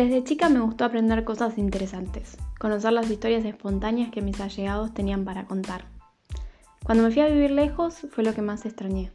Desde 0.00 0.24
chica 0.24 0.48
me 0.48 0.60
gustó 0.60 0.86
aprender 0.86 1.24
cosas 1.24 1.58
interesantes, 1.58 2.38
conocer 2.58 2.90
las 2.90 3.10
historias 3.10 3.44
espontáneas 3.44 4.10
que 4.10 4.22
mis 4.22 4.40
allegados 4.40 4.94
tenían 4.94 5.26
para 5.26 5.44
contar. 5.44 5.84
Cuando 6.82 7.04
me 7.04 7.10
fui 7.10 7.20
a 7.20 7.26
vivir 7.26 7.50
lejos 7.50 8.06
fue 8.10 8.24
lo 8.24 8.32
que 8.32 8.40
más 8.40 8.64
extrañé. 8.64 9.12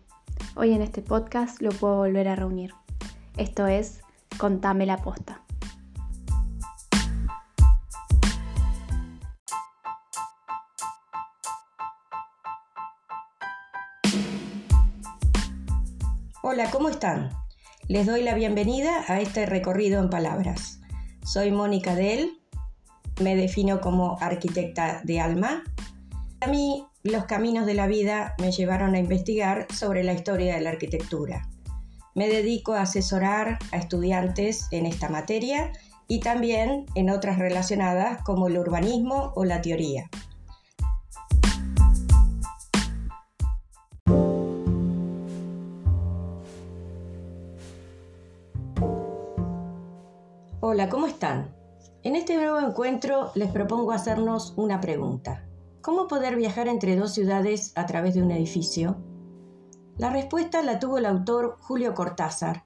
Hoy 0.55 0.73
en 0.73 0.83
este 0.83 1.01
podcast 1.01 1.59
lo 1.59 1.71
puedo 1.71 1.95
volver 1.95 2.27
a 2.27 2.35
reunir. 2.35 2.75
Esto 3.35 3.65
es 3.65 4.03
Contame 4.37 4.85
la 4.85 4.97
posta. 4.97 5.41
Hola, 16.43 16.69
¿cómo 16.69 16.89
están? 16.89 17.31
Les 17.87 18.07
doy 18.07 18.23
la 18.23 18.33
bienvenida 18.33 19.03
a 19.07 19.21
este 19.21 19.45
recorrido 19.45 20.01
en 20.01 20.09
palabras. 20.09 20.79
Soy 21.25 21.49
Mónica 21.51 21.95
Del, 21.95 22.39
me 23.19 23.35
defino 23.35 23.81
como 23.81 24.15
arquitecta 24.21 25.01
de 25.03 25.19
alma. 25.19 25.63
A 26.39 26.45
mí 26.45 26.85
los 27.01 27.25
caminos 27.25 27.65
de 27.65 27.73
la 27.73 27.87
vida 27.87 28.35
me 28.37 28.51
llevaron 28.51 28.93
a 28.93 28.99
investigar 28.99 29.65
sobre 29.73 30.03
la 30.03 30.13
historia 30.13 30.53
de 30.53 30.61
la 30.61 30.69
arquitectura. 30.69 31.49
Me 32.13 32.27
dedico 32.27 32.73
a 32.73 32.81
asesorar 32.81 33.57
a 33.71 33.77
estudiantes 33.77 34.67
en 34.69 34.85
esta 34.85 35.09
materia 35.09 35.71
y 36.07 36.19
también 36.19 36.85
en 36.93 37.09
otras 37.09 37.39
relacionadas 37.39 38.21
como 38.21 38.47
el 38.47 38.59
urbanismo 38.59 39.33
o 39.35 39.45
la 39.45 39.63
teoría. 39.63 40.07
Hola, 50.75 50.89
¿cómo 50.89 51.07
están? 51.07 51.55
En 52.03 52.17
este 52.17 52.35
nuevo 52.35 52.59
encuentro 52.59 53.31
les 53.33 53.49
propongo 53.49 53.93
hacernos 53.93 54.53
una 54.57 54.81
pregunta. 54.81 55.45
¿Cómo 55.79 56.09
poder 56.09 56.35
viajar 56.35 56.67
entre 56.67 56.97
dos 56.97 57.13
ciudades 57.13 57.71
a 57.77 57.85
través 57.85 58.13
de 58.13 58.21
un 58.21 58.29
edificio? 58.29 58.97
La 59.97 60.09
respuesta 60.09 60.61
la 60.63 60.77
tuvo 60.77 60.97
el 60.97 61.05
autor 61.05 61.55
Julio 61.61 61.93
Cortázar. 61.93 62.63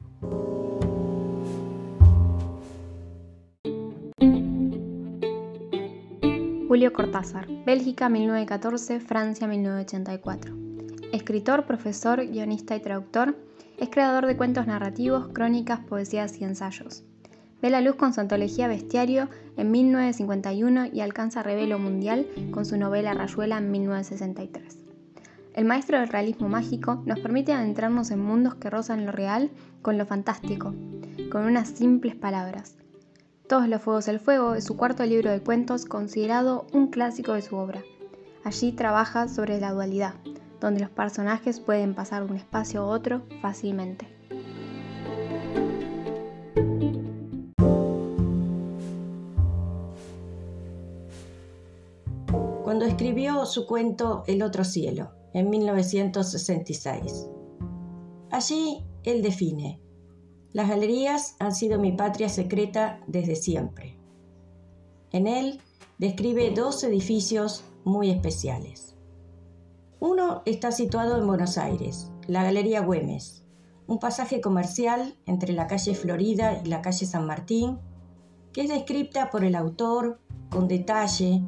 Julio 6.67 6.91
Cortázar, 6.91 7.45
Bélgica 7.63 8.09
1914, 8.09 9.01
Francia 9.01 9.45
1984. 9.45 10.55
Escritor, 11.13 11.67
profesor, 11.67 12.25
guionista 12.25 12.75
y 12.75 12.79
traductor, 12.79 13.37
es 13.77 13.89
creador 13.91 14.25
de 14.25 14.35
cuentos 14.35 14.65
narrativos, 14.65 15.27
crónicas, 15.27 15.81
poesías 15.81 16.41
y 16.41 16.45
ensayos. 16.45 17.03
Ve 17.61 17.69
la 17.69 17.81
luz 17.81 17.95
con 17.95 18.13
su 18.13 18.21
antología 18.21 18.67
Bestiario 18.67 19.27
en 19.57 19.71
1951 19.71 20.87
y 20.93 21.01
alcanza 21.01 21.43
revelo 21.43 21.77
mundial 21.77 22.27
con 22.51 22.65
su 22.65 22.77
novela 22.77 23.13
Rayuela 23.13 23.57
en 23.57 23.71
1963. 23.71 24.77
El 25.53 25.65
maestro 25.65 25.99
del 25.99 26.07
realismo 26.07 26.47
mágico 26.47 27.03
nos 27.05 27.19
permite 27.19 27.51
adentrarnos 27.51 28.11
en 28.11 28.21
mundos 28.21 28.55
que 28.55 28.69
rozan 28.69 29.05
lo 29.05 29.11
real 29.11 29.51
con 29.81 29.97
lo 29.97 30.05
fantástico, 30.05 30.73
con 31.31 31.43
unas 31.43 31.69
simples 31.69 32.15
palabras. 32.15 32.77
Todos 33.49 33.67
los 33.67 33.81
Fuegos 33.81 34.05
del 34.05 34.19
Fuego 34.19 34.53
es 34.53 34.63
su 34.63 34.77
cuarto 34.77 35.03
libro 35.03 35.31
de 35.31 35.41
cuentos 35.41 35.85
considerado 35.85 36.67
un 36.71 36.87
clásico 36.87 37.33
de 37.33 37.41
su 37.41 37.57
obra. 37.57 37.81
Allí 38.45 38.71
trabaja 38.71 39.27
sobre 39.27 39.59
la 39.59 39.73
dualidad, 39.73 40.13
donde 40.61 40.79
los 40.81 40.91
personajes 40.91 41.59
pueden 41.59 41.93
pasar 41.93 42.23
de 42.23 42.31
un 42.31 42.37
espacio 42.37 42.81
a 42.81 42.85
otro 42.85 43.23
fácilmente. 43.41 44.18
Escribió 52.99 53.45
su 53.45 53.65
cuento 53.65 54.25
El 54.27 54.43
otro 54.43 54.65
cielo, 54.65 55.13
en 55.31 55.49
1966. 55.49 57.29
Allí 58.29 58.85
él 59.05 59.21
define, 59.21 59.79
las 60.51 60.67
galerías 60.67 61.37
han 61.39 61.55
sido 61.55 61.79
mi 61.79 61.93
patria 61.93 62.27
secreta 62.27 62.99
desde 63.07 63.37
siempre. 63.37 63.97
En 65.13 65.27
él 65.27 65.61
describe 65.97 66.51
dos 66.51 66.83
edificios 66.83 67.63
muy 67.85 68.09
especiales. 68.09 68.97
Uno 70.01 70.41
está 70.45 70.73
situado 70.73 71.17
en 71.17 71.25
Buenos 71.25 71.57
Aires, 71.57 72.11
la 72.27 72.43
Galería 72.43 72.81
Güemes, 72.81 73.45
un 73.87 73.99
pasaje 73.99 74.41
comercial 74.41 75.15
entre 75.25 75.53
la 75.53 75.67
calle 75.67 75.95
Florida 75.95 76.61
y 76.65 76.67
la 76.67 76.81
calle 76.81 77.05
San 77.05 77.25
Martín, 77.25 77.79
que 78.51 78.63
es 78.63 78.67
descrita 78.67 79.29
por 79.29 79.45
el 79.45 79.55
autor 79.55 80.19
con 80.49 80.67
detalle, 80.67 81.43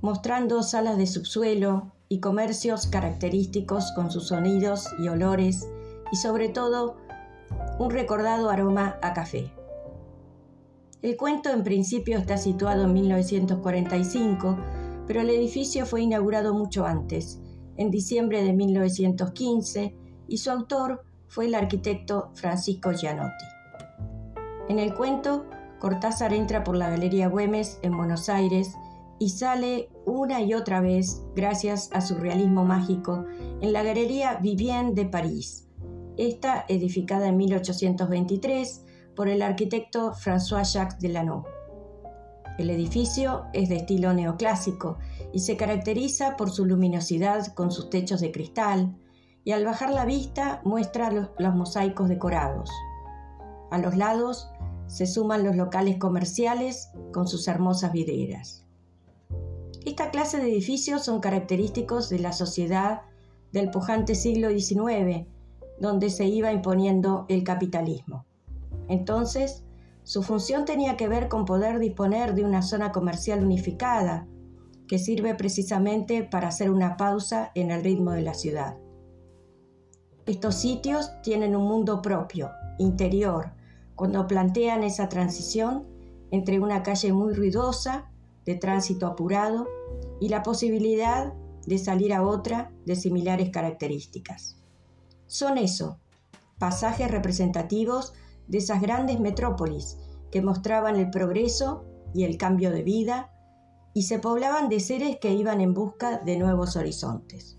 mostrando 0.00 0.62
salas 0.62 0.96
de 0.96 1.06
subsuelo 1.06 1.92
y 2.08 2.20
comercios 2.20 2.86
característicos 2.86 3.92
con 3.92 4.10
sus 4.10 4.28
sonidos 4.28 4.88
y 4.98 5.08
olores 5.08 5.68
y 6.12 6.16
sobre 6.16 6.48
todo 6.48 6.96
un 7.78 7.90
recordado 7.90 8.50
aroma 8.50 8.98
a 9.02 9.12
café. 9.12 9.52
El 11.02 11.16
cuento 11.16 11.50
en 11.50 11.62
principio 11.62 12.18
está 12.18 12.36
situado 12.38 12.84
en 12.84 12.92
1945, 12.92 14.58
pero 15.06 15.20
el 15.20 15.30
edificio 15.30 15.86
fue 15.86 16.02
inaugurado 16.02 16.54
mucho 16.54 16.86
antes, 16.86 17.40
en 17.76 17.90
diciembre 17.90 18.42
de 18.42 18.52
1915, 18.52 19.94
y 20.26 20.38
su 20.38 20.50
autor 20.50 21.04
fue 21.28 21.46
el 21.46 21.54
arquitecto 21.54 22.30
Francisco 22.34 22.90
Gianotti. 22.92 23.44
En 24.68 24.78
el 24.78 24.92
cuento, 24.94 25.46
Cortázar 25.78 26.32
entra 26.32 26.64
por 26.64 26.76
la 26.76 26.90
Galería 26.90 27.28
Güemes 27.28 27.78
en 27.82 27.96
Buenos 27.96 28.28
Aires 28.28 28.72
y 29.18 29.30
sale 29.30 29.90
una 30.06 30.40
y 30.40 30.54
otra 30.54 30.80
vez, 30.80 31.22
gracias 31.34 31.90
a 31.92 32.00
su 32.00 32.14
realismo 32.14 32.64
mágico, 32.64 33.24
en 33.60 33.72
la 33.72 33.82
Galería 33.82 34.36
Vivien 34.36 34.94
de 34.94 35.06
París, 35.06 35.68
esta 36.16 36.64
edificada 36.68 37.28
en 37.28 37.36
1823 37.36 38.84
por 39.16 39.28
el 39.28 39.42
arquitecto 39.42 40.12
François-Jacques 40.12 40.98
Delano. 41.00 41.44
El 42.58 42.70
edificio 42.70 43.44
es 43.52 43.68
de 43.68 43.76
estilo 43.76 44.12
neoclásico 44.12 44.98
y 45.32 45.40
se 45.40 45.56
caracteriza 45.56 46.36
por 46.36 46.50
su 46.50 46.64
luminosidad 46.64 47.46
con 47.54 47.70
sus 47.70 47.90
techos 47.90 48.20
de 48.20 48.32
cristal, 48.32 48.96
y 49.44 49.52
al 49.52 49.64
bajar 49.64 49.90
la 49.90 50.04
vista 50.04 50.60
muestra 50.64 51.10
los, 51.10 51.30
los 51.38 51.54
mosaicos 51.54 52.08
decorados. 52.08 52.70
A 53.70 53.78
los 53.78 53.96
lados 53.96 54.50
se 54.86 55.06
suman 55.06 55.42
los 55.42 55.56
locales 55.56 55.96
comerciales 55.98 56.90
con 57.12 57.26
sus 57.26 57.48
hermosas 57.48 57.92
vidrieras. 57.92 58.67
Esta 59.88 60.10
clase 60.10 60.36
de 60.36 60.50
edificios 60.50 61.02
son 61.02 61.18
característicos 61.18 62.10
de 62.10 62.18
la 62.18 62.34
sociedad 62.34 63.00
del 63.52 63.70
pujante 63.70 64.14
siglo 64.14 64.50
XIX, 64.50 65.26
donde 65.80 66.10
se 66.10 66.26
iba 66.26 66.52
imponiendo 66.52 67.24
el 67.30 67.42
capitalismo. 67.42 68.26
Entonces, 68.88 69.64
su 70.02 70.22
función 70.22 70.66
tenía 70.66 70.98
que 70.98 71.08
ver 71.08 71.28
con 71.28 71.46
poder 71.46 71.78
disponer 71.78 72.34
de 72.34 72.44
una 72.44 72.60
zona 72.60 72.92
comercial 72.92 73.42
unificada, 73.42 74.28
que 74.86 74.98
sirve 74.98 75.34
precisamente 75.34 76.22
para 76.22 76.48
hacer 76.48 76.70
una 76.70 76.98
pausa 76.98 77.50
en 77.54 77.70
el 77.70 77.82
ritmo 77.82 78.10
de 78.10 78.20
la 78.20 78.34
ciudad. 78.34 78.76
Estos 80.26 80.56
sitios 80.56 81.12
tienen 81.22 81.56
un 81.56 81.66
mundo 81.66 82.02
propio, 82.02 82.50
interior, 82.76 83.54
cuando 83.94 84.26
plantean 84.26 84.82
esa 84.82 85.08
transición 85.08 85.86
entre 86.30 86.60
una 86.60 86.82
calle 86.82 87.10
muy 87.14 87.32
ruidosa, 87.32 88.12
de 88.48 88.54
tránsito 88.54 89.06
apurado, 89.06 89.68
y 90.20 90.30
la 90.30 90.42
posibilidad 90.42 91.34
de 91.66 91.76
salir 91.76 92.14
a 92.14 92.22
otra 92.22 92.72
de 92.86 92.96
similares 92.96 93.50
características. 93.50 94.56
Son 95.26 95.58
eso, 95.58 95.98
pasajes 96.58 97.10
representativos 97.10 98.14
de 98.46 98.56
esas 98.56 98.80
grandes 98.80 99.20
metrópolis 99.20 99.98
que 100.30 100.40
mostraban 100.40 100.96
el 100.96 101.10
progreso 101.10 101.84
y 102.14 102.24
el 102.24 102.38
cambio 102.38 102.70
de 102.70 102.82
vida 102.82 103.30
y 103.92 104.04
se 104.04 104.18
poblaban 104.18 104.70
de 104.70 104.80
seres 104.80 105.18
que 105.20 105.34
iban 105.34 105.60
en 105.60 105.74
busca 105.74 106.16
de 106.16 106.38
nuevos 106.38 106.74
horizontes. 106.74 107.58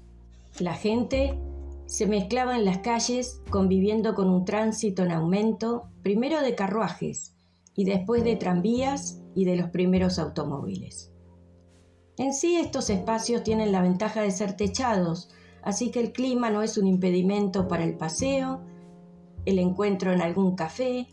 La 0.58 0.74
gente 0.74 1.38
se 1.86 2.08
mezclaba 2.08 2.56
en 2.56 2.66
las 2.66 2.80
calles 2.80 3.42
conviviendo 3.52 4.16
con 4.16 4.28
un 4.28 4.44
tránsito 4.44 5.04
en 5.04 5.12
aumento, 5.12 5.88
primero 6.02 6.42
de 6.42 6.56
carruajes 6.56 7.36
y 7.76 7.84
después 7.84 8.24
de 8.24 8.38
tranvías 8.38 9.20
y 9.40 9.46
de 9.46 9.56
los 9.56 9.70
primeros 9.70 10.20
automóviles. 10.20 11.14
En 12.18 12.34
sí 12.34 12.58
estos 12.58 12.90
espacios 12.90 13.42
tienen 13.44 13.72
la 13.72 13.82
ventaja 13.82 14.22
de 14.22 14.32
ser 14.32 14.58
techados, 14.58 15.30
así 15.64 15.92
que 15.92 16.02
el 16.02 16.12
clima 16.12 16.50
no 16.50 16.62
es 16.62 16.78
un 16.78 16.88
impedimento 16.88 17.70
para 17.70 17.86
el 17.86 17.96
paseo, 17.96 18.60
el 19.46 19.58
encuentro 19.60 20.12
en 20.12 20.22
algún 20.22 20.58
café, 20.58 21.08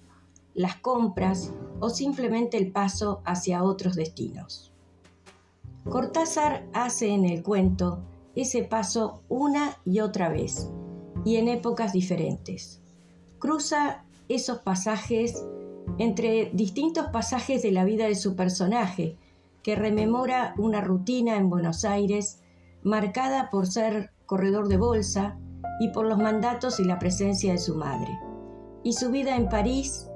las 0.55 0.75
compras 0.75 1.53
o 1.79 1.89
simplemente 1.89 2.57
el 2.57 2.73
paso 2.73 3.23
hacia 3.25 3.63
otros 3.63 3.95
destinos. 3.95 4.73
Cortázar 5.89 6.67
hace 6.73 7.11
en 7.11 7.27
el 7.27 7.45
cuento 7.45 8.03
ese 8.35 8.65
paso 8.65 9.23
una 9.29 9.77
y 9.85 10.01
otra 10.01 10.31
vez 10.31 10.69
y 11.25 11.37
en 11.37 11.47
épocas 11.47 11.93
diferentes. 11.93 12.83
Cruza 13.39 14.05
esos 14.29 14.59
pasajes 14.59 15.47
entre 15.99 16.51
distintos 16.53 17.07
pasajes 17.09 17.63
de 17.63 17.73
la 17.73 17.85
vida 17.85 18.07
de 18.07 18.15
su 18.15 18.37
personaje, 18.37 19.17
que 19.63 19.75
rememora 19.75 20.55
una 20.59 20.81
rutina 20.81 21.37
en 21.37 21.51
Buenos 21.51 21.85
Aires 21.85 22.43
marcada 22.83 23.51
por 23.51 23.67
ser 23.67 24.13
corredor 24.27 24.69
de 24.69 24.77
bolsa 24.77 25.39
y 25.81 25.89
por 25.89 26.07
los 26.07 26.19
mandatos 26.19 26.79
y 26.81 26.85
la 26.85 26.99
presencia 26.99 27.53
de 27.53 27.59
su 27.59 27.75
madre, 27.75 28.19
y 28.83 28.93
su 28.93 29.11
vida 29.11 29.37
en 29.37 29.49
París 29.49 30.09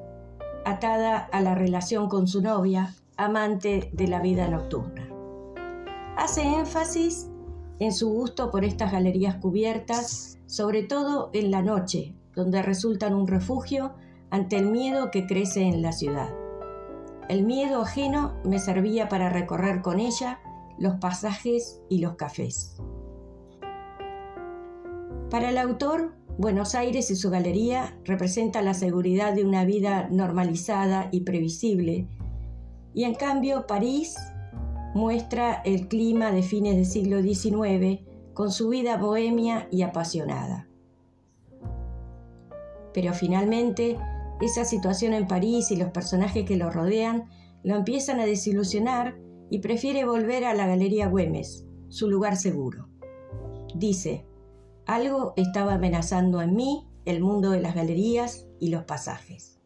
atada 0.65 1.19
a 1.19 1.41
la 1.41 1.55
relación 1.55 2.09
con 2.09 2.29
su 2.29 2.43
novia, 2.43 2.95
amante 3.17 3.91
de 3.93 4.09
la 4.09 4.21
vida 4.21 4.49
nocturna. 4.49 5.09
Hace 6.17 6.43
énfasis 6.43 7.29
en 7.79 7.93
su 7.93 8.11
gusto 8.11 8.51
por 8.51 8.65
estas 8.65 8.93
galerías 8.93 9.37
cubiertas, 9.37 10.39
sobre 10.47 10.83
todo 10.83 11.31
en 11.33 11.51
la 11.51 11.63
noche, 11.63 12.15
donde 12.35 12.63
resultan 12.63 13.15
un 13.15 13.27
refugio 13.27 13.95
ante 14.31 14.57
el 14.57 14.67
miedo 14.67 15.11
que 15.11 15.27
crece 15.27 15.63
en 15.63 15.83
la 15.83 15.93
ciudad. 15.93 16.35
El 17.29 17.45
miedo 17.45 17.83
ajeno 17.83 18.35
me 18.45 18.59
servía 18.59 19.09
para 19.09 19.29
recorrer 19.29 19.83
con 19.83 20.01
ella 20.01 20.41
los 20.79 20.95
pasajes 20.97 21.81
y 21.89 21.99
los 21.99 22.17
cafés. 22.17 22.77
Para 25.31 25.51
el 25.51 25.59
autor, 25.59 26.15
Buenos 26.39 26.75
Aires 26.75 27.11
y 27.11 27.17
su 27.17 27.31
galería 27.31 27.97
representa 28.05 28.63
la 28.63 28.75
seguridad 28.75 29.35
de 29.35 29.45
una 29.45 29.65
vida 29.65 30.09
normalizada 30.11 31.09
y 31.13 31.21
previsible, 31.21 32.09
y 32.95 33.05
en 33.05 33.15
cambio 33.15 33.67
París 33.67 34.17
muestra 34.95 35.63
el 35.65 35.87
clima 35.87 36.33
de 36.33 36.43
fines 36.43 36.77
del 36.77 36.87
siglo 36.87 37.23
XIX 37.23 38.01
con 38.35 38.51
su 38.51 38.71
vida 38.71 38.97
bohemia 38.97 39.69
y 39.71 39.83
apasionada. 39.83 40.67
Pero 42.93 43.13
finalmente, 43.13 43.99
esa 44.41 44.65
situación 44.65 45.13
en 45.13 45.27
París 45.27 45.71
y 45.71 45.77
los 45.77 45.91
personajes 45.91 46.45
que 46.45 46.57
lo 46.57 46.71
rodean 46.71 47.29
lo 47.63 47.77
empiezan 47.77 48.21
a 48.21 48.27
desilusionar 48.27 49.19
y 49.51 49.59
prefiere 49.59 50.05
volver 50.05 50.45
a 50.45 50.55
la 50.55 50.67
Galería 50.67 51.09
Güemes, 51.09 51.67
su 51.89 52.09
lugar 52.09 52.37
seguro. 52.37 52.89
Dice, 53.75 54.25
algo 54.87 55.35
estaba 55.37 55.75
amenazando 55.75 56.41
en 56.41 56.55
mí 56.55 56.89
el 57.05 57.21
mundo 57.21 57.51
de 57.51 57.61
las 57.61 57.75
galerías 57.75 58.47
y 58.59 58.71
los 58.71 58.85
pasajes. 58.85 59.59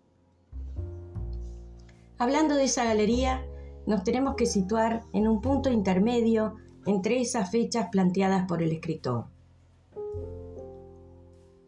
Hablando 2.18 2.54
de 2.54 2.64
esa 2.64 2.84
galería, 2.84 3.44
nos 3.86 4.04
tenemos 4.04 4.34
que 4.34 4.46
situar 4.46 5.02
en 5.12 5.28
un 5.28 5.40
punto 5.40 5.70
intermedio 5.70 6.56
entre 6.86 7.20
esas 7.20 7.50
fechas 7.50 7.88
planteadas 7.90 8.46
por 8.46 8.62
el 8.62 8.72
escritor. 8.72 9.26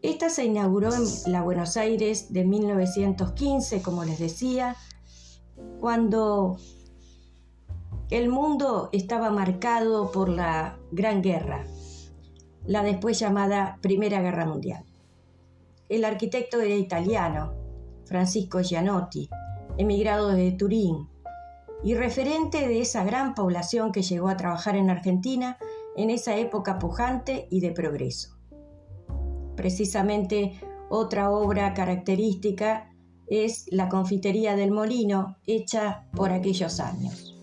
Esta 0.07 0.31
se 0.31 0.45
inauguró 0.45 0.95
en 0.95 1.33
la 1.33 1.43
Buenos 1.43 1.77
Aires 1.77 2.33
de 2.33 2.45
1915, 2.45 3.83
como 3.83 4.05
les 4.05 4.21
decía, 4.21 4.77
cuando 5.81 6.59
el 8.11 8.29
mundo 8.29 8.89
estaba 8.93 9.31
marcado 9.31 10.13
por 10.13 10.29
la 10.29 10.79
Gran 10.93 11.23
Guerra, 11.23 11.67
la 12.67 12.85
después 12.85 13.19
llamada 13.19 13.81
Primera 13.83 14.23
Guerra 14.23 14.47
Mundial. 14.47 14.85
El 15.89 16.05
arquitecto 16.05 16.61
era 16.61 16.77
italiano, 16.77 17.55
Francisco 18.05 18.61
Gianotti, 18.61 19.29
emigrado 19.77 20.29
desde 20.29 20.57
Turín 20.57 21.09
y 21.83 21.95
referente 21.95 22.69
de 22.69 22.81
esa 22.81 23.03
gran 23.03 23.35
población 23.35 23.91
que 23.91 24.03
llegó 24.03 24.29
a 24.29 24.37
trabajar 24.37 24.77
en 24.77 24.89
Argentina 24.89 25.59
en 25.97 26.11
esa 26.11 26.37
época 26.37 26.79
pujante 26.79 27.49
y 27.51 27.59
de 27.59 27.73
progreso. 27.73 28.36
Precisamente 29.57 30.61
otra 30.89 31.31
obra 31.31 31.75
característica 31.75 32.93
es 33.27 33.67
la 33.71 33.89
confitería 33.89 34.55
del 34.55 34.71
molino 34.71 35.39
hecha 35.47 36.07
por 36.15 36.31
aquellos 36.31 36.79
años. 36.79 37.37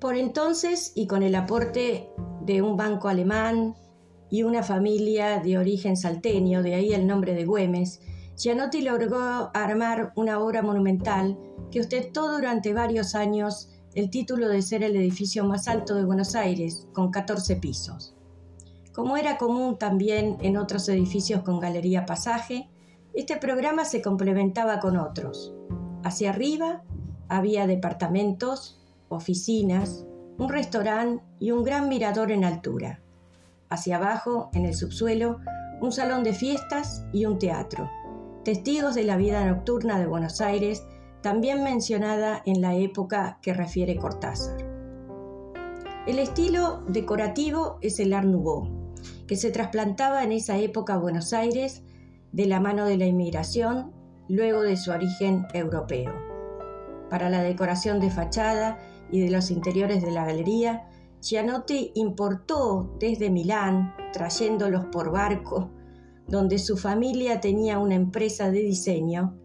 Por 0.00 0.16
entonces, 0.16 0.92
y 0.94 1.06
con 1.06 1.22
el 1.22 1.34
aporte 1.34 2.08
de 2.40 2.62
un 2.62 2.78
banco 2.78 3.08
alemán 3.08 3.74
y 4.30 4.44
una 4.44 4.62
familia 4.62 5.40
de 5.40 5.58
origen 5.58 5.96
salteño, 5.96 6.62
de 6.62 6.74
ahí 6.74 6.94
el 6.94 7.06
nombre 7.06 7.34
de 7.34 7.44
Güemes, 7.44 8.00
Gianotti 8.38 8.80
logró 8.80 9.50
armar 9.52 10.12
una 10.16 10.38
obra 10.38 10.62
monumental 10.62 11.38
que 11.70 11.80
ostentó 11.80 12.32
durante 12.32 12.72
varios 12.72 13.14
años 13.14 13.68
el 13.94 14.08
título 14.08 14.48
de 14.48 14.62
ser 14.62 14.82
el 14.82 14.96
edificio 14.96 15.44
más 15.44 15.68
alto 15.68 15.94
de 15.94 16.06
Buenos 16.06 16.34
Aires, 16.34 16.88
con 16.94 17.10
14 17.10 17.56
pisos. 17.56 18.14
Como 18.92 19.16
era 19.16 19.38
común 19.38 19.78
también 19.78 20.36
en 20.40 20.56
otros 20.56 20.88
edificios 20.88 21.42
con 21.42 21.60
galería 21.60 22.06
pasaje, 22.06 22.68
este 23.14 23.36
programa 23.36 23.84
se 23.84 24.02
complementaba 24.02 24.80
con 24.80 24.96
otros. 24.96 25.54
Hacia 26.02 26.30
arriba 26.30 26.82
había 27.28 27.66
departamentos, 27.66 28.80
oficinas, 29.08 30.06
un 30.38 30.48
restaurante 30.48 31.22
y 31.38 31.52
un 31.52 31.62
gran 31.62 31.88
mirador 31.88 32.32
en 32.32 32.44
altura. 32.44 33.00
Hacia 33.68 33.96
abajo, 33.96 34.50
en 34.54 34.64
el 34.64 34.74
subsuelo, 34.74 35.38
un 35.80 35.92
salón 35.92 36.24
de 36.24 36.32
fiestas 36.32 37.04
y 37.12 37.26
un 37.26 37.38
teatro, 37.38 37.88
testigos 38.44 38.94
de 38.94 39.04
la 39.04 39.16
vida 39.16 39.44
nocturna 39.44 39.98
de 40.00 40.06
Buenos 40.06 40.40
Aires, 40.40 40.84
también 41.20 41.62
mencionada 41.62 42.42
en 42.44 42.60
la 42.60 42.74
época 42.74 43.38
que 43.42 43.54
refiere 43.54 43.96
Cortázar. 43.96 44.58
El 46.06 46.18
estilo 46.18 46.82
decorativo 46.88 47.78
es 47.82 48.00
el 48.00 48.14
Art 48.14 48.26
Nouveau, 48.26 48.79
que 49.26 49.36
se 49.36 49.50
trasplantaba 49.50 50.24
en 50.24 50.32
esa 50.32 50.58
época 50.58 50.94
a 50.94 50.98
Buenos 50.98 51.32
Aires 51.32 51.82
de 52.32 52.46
la 52.46 52.60
mano 52.60 52.86
de 52.86 52.96
la 52.96 53.06
inmigración 53.06 53.92
luego 54.28 54.62
de 54.62 54.76
su 54.76 54.90
origen 54.90 55.46
europeo. 55.54 56.12
Para 57.08 57.28
la 57.28 57.42
decoración 57.42 58.00
de 58.00 58.10
fachada 58.10 58.78
y 59.10 59.20
de 59.20 59.30
los 59.30 59.50
interiores 59.50 60.02
de 60.02 60.12
la 60.12 60.24
galería, 60.24 60.88
Gianotti 61.20 61.92
importó 61.96 62.96
desde 62.98 63.30
Milán, 63.30 63.94
trayéndolos 64.12 64.86
por 64.86 65.10
barco, 65.10 65.70
donde 66.28 66.58
su 66.58 66.76
familia 66.76 67.40
tenía 67.40 67.78
una 67.78 67.96
empresa 67.96 68.50
de 68.50 68.60
diseño, 68.60 69.36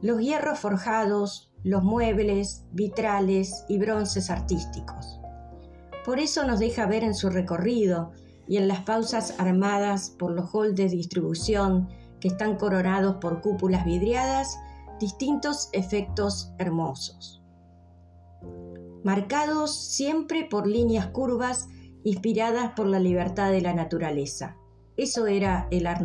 los 0.00 0.20
hierros 0.20 0.58
forjados, 0.58 1.52
los 1.62 1.82
muebles, 1.82 2.64
vitrales 2.72 3.64
y 3.68 3.78
bronces 3.78 4.30
artísticos. 4.30 5.20
Por 6.04 6.18
eso 6.18 6.46
nos 6.46 6.60
deja 6.60 6.86
ver 6.86 7.04
en 7.04 7.14
su 7.14 7.28
recorrido 7.28 8.12
y 8.48 8.56
en 8.56 8.68
las 8.68 8.80
pausas 8.82 9.34
armadas 9.38 10.14
por 10.18 10.32
los 10.32 10.50
halls 10.54 10.74
de 10.74 10.88
distribución 10.88 11.88
que 12.20 12.28
están 12.28 12.56
coronados 12.56 13.16
por 13.16 13.40
cúpulas 13.40 13.84
vidriadas, 13.84 14.56
distintos 14.98 15.68
efectos 15.72 16.52
hermosos 16.58 17.38
marcados 19.08 19.74
siempre 19.74 20.44
por 20.44 20.66
líneas 20.66 21.06
curvas 21.06 21.68
inspiradas 22.04 22.72
por 22.76 22.86
la 22.86 22.98
libertad 22.98 23.50
de 23.50 23.60
la 23.60 23.72
naturaleza. 23.72 24.56
Eso 24.96 25.26
era 25.26 25.68
el 25.70 25.86
Art. 25.86 26.02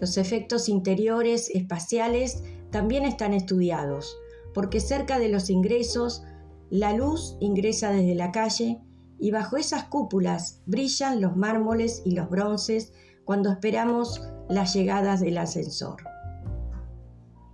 Los 0.00 0.16
efectos 0.16 0.68
interiores 0.68 1.50
espaciales 1.50 2.42
también 2.70 3.04
están 3.04 3.34
estudiados, 3.34 4.16
porque 4.54 4.80
cerca 4.80 5.18
de 5.18 5.28
los 5.28 5.50
ingresos 5.50 6.24
la 6.70 6.92
luz 6.92 7.36
ingresa 7.40 7.92
desde 7.92 8.14
la 8.14 8.32
calle 8.32 8.80
y 9.22 9.30
bajo 9.30 9.56
esas 9.56 9.84
cúpulas 9.84 10.62
brillan 10.66 11.20
los 11.20 11.36
mármoles 11.36 12.02
y 12.04 12.10
los 12.10 12.28
bronces 12.28 12.92
cuando 13.24 13.52
esperamos 13.52 14.20
las 14.48 14.74
llegadas 14.74 15.20
del 15.20 15.38
ascensor. 15.38 16.02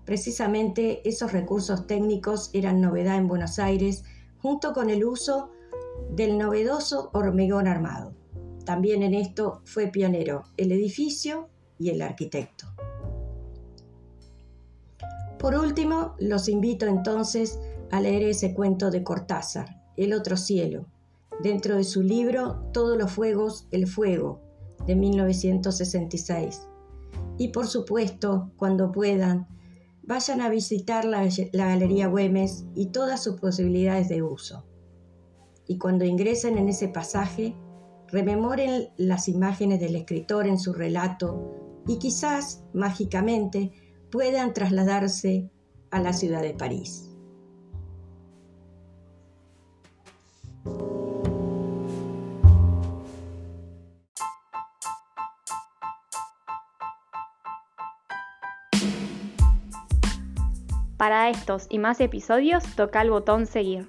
Precisamente 0.07 1.07
esos 1.07 1.31
recursos 1.31 1.87
técnicos 1.87 2.49
eran 2.55 2.81
novedad 2.81 3.17
en 3.17 3.29
Buenos 3.29 3.59
Aires, 3.59 4.03
junto 4.39 4.73
con 4.73 4.89
el 4.89 5.05
uso 5.05 5.51
del 6.11 6.39
novedoso 6.39 7.11
hormigón 7.13 7.69
armado. 7.69 8.15
También 8.65 9.03
en 9.03 9.13
esto 9.13 9.61
fue 9.67 9.89
pionero 9.89 10.45
el 10.57 10.73
edificio 10.73 11.51
y 11.79 11.91
el 11.91 12.01
arquitecto. 12.01 12.67
Por 15.39 15.55
último, 15.55 16.15
los 16.19 16.49
invito 16.49 16.87
entonces 16.87 17.61
a 17.91 18.01
leer 18.01 18.23
ese 18.23 18.55
cuento 18.55 18.91
de 18.91 19.05
Cortázar, 19.05 19.83
El 19.99 20.15
otro 20.15 20.39
cielo, 20.39 20.87
dentro 21.43 21.77
de 21.77 21.85
su 21.85 22.03
libro 22.03 22.71
Todos 22.73 22.99
los 22.99 23.13
fuegos, 23.13 23.69
el 23.71 23.87
fuego, 23.87 24.41
de 24.87 24.97
1966. 24.97 26.69
Y 27.39 27.49
por 27.49 27.67
supuesto, 27.67 28.51
cuando 28.57 28.91
puedan, 28.91 29.47
vayan 30.03 30.41
a 30.41 30.49
visitar 30.49 31.05
la, 31.05 31.29
Galería 31.53 32.09
Güemes 32.09 32.65
y 32.75 32.87
todas 32.87 33.23
sus 33.23 33.39
posibilidades 33.39 34.09
de 34.09 34.23
uso. 34.23 34.65
Y 35.67 35.79
cuando 35.79 36.05
ingresen 36.05 36.57
en 36.59 36.69
ese 36.69 36.89
pasaje, 36.89 37.55
rememoren 38.09 38.89
las 38.97 39.29
imágenes 39.29 39.81
del 39.81 39.97
escritor 39.97 40.47
en 40.47 40.59
su 40.59 40.73
relato 40.73 41.83
y 41.87 41.99
quizás, 41.99 42.65
mágicamente, 42.73 43.73
puedan 44.11 44.55
trasladarse 44.55 45.51
a 45.91 46.01
la 46.01 46.13
ciudad 46.13 46.43
de 46.43 46.55
París. 46.55 47.09
Para 60.99 61.31
estos 61.31 61.67
y 61.71 61.79
más 61.79 62.01
episodios, 62.01 62.65
toca 62.75 63.01
el 63.03 63.11
botón 63.11 63.47
seguir. 63.47 63.87